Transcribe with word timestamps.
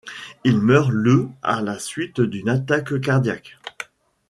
Il 0.43 0.57
meurt 0.59 0.89
le 0.89 1.27
à 1.43 1.61
la 1.61 1.77
suite 1.77 2.21
d'une 2.21 2.49
attaque 2.49 2.99
cardiaque. 3.01 3.59